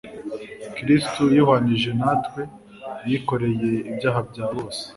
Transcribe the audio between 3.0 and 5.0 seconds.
yikoreye ibyaha bya bose.